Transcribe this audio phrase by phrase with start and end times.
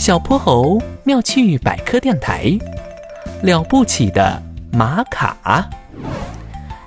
[0.00, 2.58] 小泼猴妙趣百科电台，
[3.42, 4.42] 了不起的
[4.72, 5.36] 玛卡。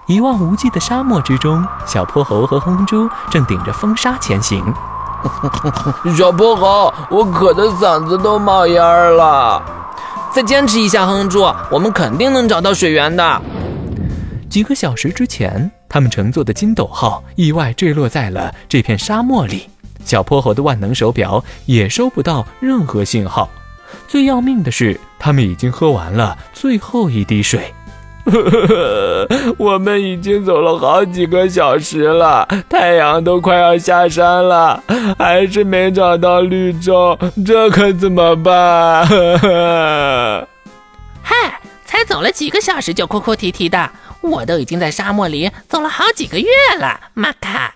[0.07, 4.65] 一望无际的沙漠之中，小泼猴和哼哼猪正顶着风沙前行。
[6.17, 9.61] 小泼猴，我渴得嗓子都冒烟了。
[10.31, 13.41] 再坚持一下，哼哼猪，我们肯定能找到水源的。
[14.49, 19.69] 几个小时之前，他们乘坐的金斗号意外坠落在了这片沙漠里。
[20.05, 23.49] 小泼猴的万能手表也收不到任何信号。
[24.07, 27.73] 最要命的是，他们已经喝完了最后一滴水。
[29.57, 34.81] 我们已经走了好几个小时了，太阳都快要下山了，
[35.17, 39.05] 还是没找到绿洲，这可怎么办？
[41.21, 46.47] 嗨，才走了几个小时就哭哭啼啼的，我都已经在沙漠里走了好几个月
[46.79, 47.75] 了，玛卡。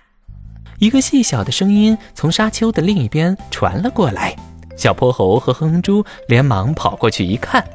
[0.79, 4.35] 一个细小的声音从沙丘的另一边传了过来，
[4.75, 7.65] 小泼猴和哼哼猪连忙跑过去一看，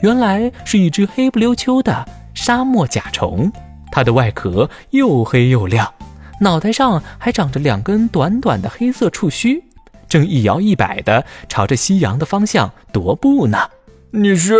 [0.00, 3.52] 原来是一只黑不溜秋的沙漠甲虫，
[3.92, 5.92] 它的外壳又黑又亮，
[6.40, 9.62] 脑袋上还长着两根短短的黑色触须，
[10.08, 13.68] 正一摇一摆地朝着夕阳的方向踱步呢。
[14.10, 14.54] 你是？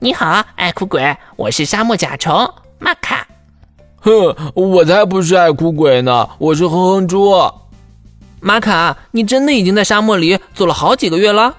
[0.00, 3.28] 你好，爱哭鬼，我是沙漠甲虫玛卡。
[4.06, 6.28] 哼，我才不是爱哭鬼呢！
[6.38, 7.34] 我是哼哼猪。
[8.38, 11.52] 玛卡，你真的已经在沙漠里走了好几个月了？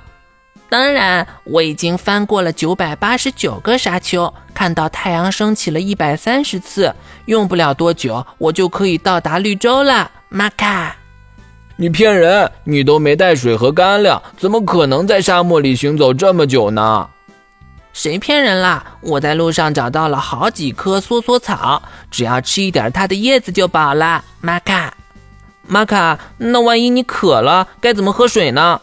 [0.70, 6.94] 当然，我已经翻过了九百八十九个沙丘，看到太阳升起了一百三十次，
[7.26, 10.10] 用不了多久，我就可以到达绿洲了。
[10.30, 10.96] 玛卡，
[11.76, 12.50] 你骗人！
[12.64, 17.10] 你都没带水和干粮，怎么可能在沙漠里行走这么久呢？
[17.98, 18.84] 谁骗人啦？
[19.02, 21.82] 我在路上找到了好几棵梭梭草，
[22.12, 24.24] 只要吃一点它的叶子就饱了。
[24.40, 24.94] 玛卡，
[25.64, 28.80] 玛卡，那万一你渴了，该怎么喝水呢？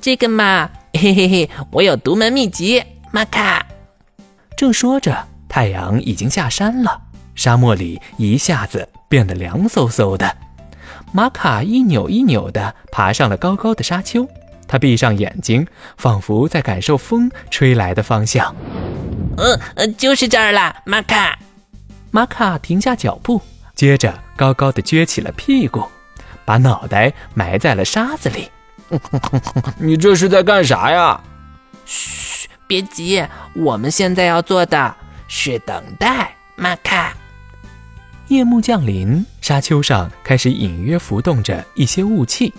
[0.00, 2.80] 这个嘛， 嘿嘿嘿，我有独门秘籍。
[3.10, 3.66] 玛卡，
[4.56, 6.96] 正说着，太阳已经下山了，
[7.34, 10.32] 沙漠里一下子变得凉飕飕的。
[11.12, 14.24] 玛卡一扭一扭地爬上了高高的沙丘。
[14.68, 18.54] 他闭上眼睛，仿佛在感受风吹来的方向。
[19.38, 21.36] 嗯呃，就是这儿啦，玛卡。
[22.10, 23.40] 玛卡停下脚步，
[23.74, 25.82] 接着高高的撅起了屁股，
[26.44, 28.50] 把脑袋埋在了沙子里。
[29.78, 31.20] 你这是在干啥呀？
[31.84, 34.94] 嘘，别急，我们现在要做的
[35.28, 37.14] 是等待，玛卡。
[38.28, 42.52] 夜幕降临，沙丘上开始隐约浮动着一些雾气。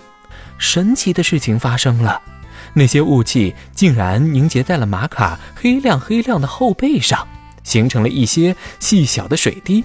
[0.60, 2.22] 神奇的事情发生了，
[2.74, 7.28] 那些雾气竟然凝结在了玛卡黑亮黑亮的后背上，
[7.64, 9.84] 形成了一些细小的水滴。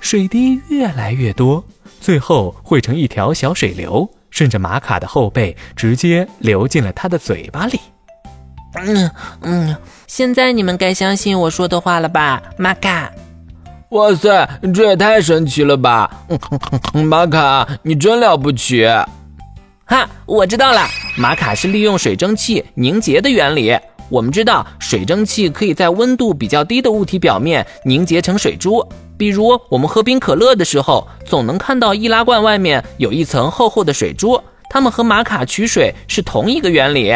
[0.00, 1.64] 水滴越来越多，
[2.00, 7.80] 最后汇成一条小水流，顺着玛卡的后背直接流进了他的嘴巴里。
[8.74, 13.10] 嗯嗯，现在你们该相信我说的话了吧，玛卡？
[13.90, 16.10] 哇塞，这也太神奇了吧！
[16.92, 18.86] 玛卡，你真了不起！
[19.88, 23.74] 哈，我知道了，玛卡是利用水蒸气凝结的原理。
[24.10, 34.38] 我们知道，水蒸气可以在温度比较低的物体表面凝结成水珠，比如我们喝冰可乐的时候，总能看到易拉罐外面有一层厚厚的水珠，
[34.68, 37.14] 它们和玛卡取水是同一个原理。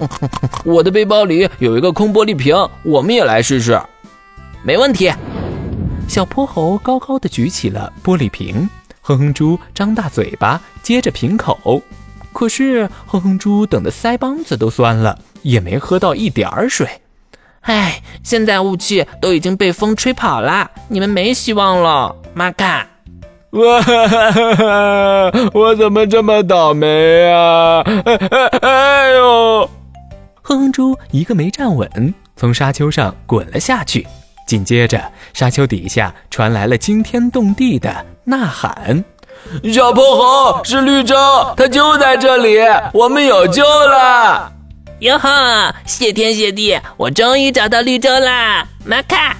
[0.64, 3.78] 我的背包里有一个空玻璃瓶，我们也来试试。
[4.62, 5.12] 没问题。
[6.08, 8.66] 小泼猴高高的举起了玻璃瓶。
[9.08, 11.82] 哼哼猪张大嘴巴接着瓶口，
[12.34, 16.86] 可是哼哼猪等的腮帮子都酸了，也没喝到一点儿水。
[17.62, 22.86] 唉，现在雾气都已经被风吹跑了，你们没希望了，玛卡。
[23.52, 23.80] 哇，
[25.54, 27.82] 我怎么这么倒霉呀？
[28.60, 29.70] 哎呦！
[30.42, 34.06] 哼哼猪一个没站稳，从沙丘上滚了下去。
[34.46, 35.02] 紧接着，
[35.32, 39.02] 沙丘底下传来了惊天动地的呐喊
[39.72, 41.16] ：“小泼猴是绿洲，
[41.56, 42.58] 它就在这里，
[42.92, 44.52] 我们有救了！”
[45.00, 48.66] 哟呵，谢天谢地，我终于找到绿洲啦！
[48.84, 49.34] 玛卡。